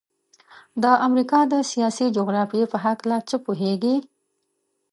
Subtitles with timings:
[0.83, 3.97] د امریکا د سیاسي جغرافیې په هلکه څه پوهیږئ؟